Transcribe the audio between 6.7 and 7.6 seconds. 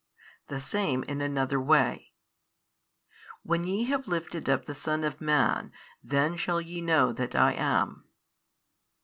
know that I